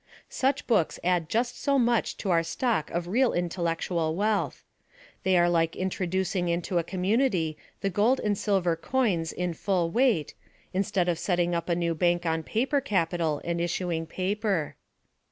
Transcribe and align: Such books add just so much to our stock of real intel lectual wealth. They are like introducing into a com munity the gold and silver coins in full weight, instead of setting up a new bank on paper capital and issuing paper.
Such 0.31 0.65
books 0.65 0.99
add 1.03 1.29
just 1.29 1.61
so 1.61 1.77
much 1.77 2.17
to 2.17 2.31
our 2.31 2.41
stock 2.41 2.89
of 2.89 3.07
real 3.07 3.33
intel 3.33 3.65
lectual 3.69 4.15
wealth. 4.15 4.63
They 5.21 5.37
are 5.37 5.47
like 5.47 5.75
introducing 5.75 6.49
into 6.49 6.79
a 6.79 6.83
com 6.83 7.03
munity 7.03 7.55
the 7.81 7.91
gold 7.91 8.19
and 8.19 8.35
silver 8.35 8.75
coins 8.75 9.31
in 9.31 9.53
full 9.53 9.91
weight, 9.91 10.33
instead 10.73 11.07
of 11.07 11.19
setting 11.19 11.53
up 11.53 11.69
a 11.69 11.75
new 11.75 11.93
bank 11.93 12.25
on 12.25 12.41
paper 12.41 12.81
capital 12.81 13.41
and 13.45 13.61
issuing 13.61 14.07
paper. 14.07 14.75